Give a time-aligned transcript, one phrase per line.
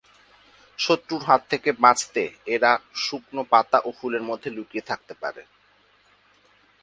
[0.79, 2.23] শত্রুর হাত থেকে বাঁচতে
[2.45, 2.71] এরা
[3.03, 5.41] শুকনো পাতা ও ফুলের মধ্যে লুকিয়ে থাকতে পারে।